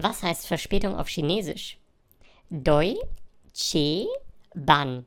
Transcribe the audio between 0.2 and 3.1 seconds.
heißt Verspätung auf Chinesisch? Doi